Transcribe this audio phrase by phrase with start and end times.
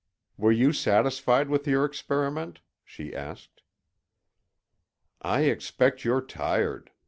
[0.35, 3.61] "Were you satisfied with your experiment?" she asked.
[5.21, 6.89] "I expect you're tired.